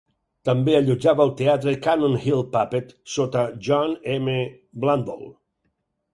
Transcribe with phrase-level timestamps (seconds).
[0.47, 4.37] També allotjava el teatre Cannon Hill Puppet sota John M.
[4.87, 5.25] Blundall.